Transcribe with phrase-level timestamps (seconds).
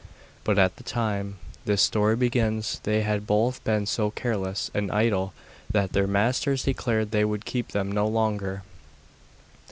[0.43, 5.31] But at the time this story begins they had both been so careless and idle
[5.71, 8.63] that their masters declared they would keep them no longer.